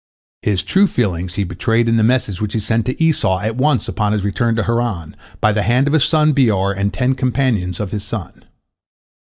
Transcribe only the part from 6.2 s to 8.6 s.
Beor and ten companions of his son.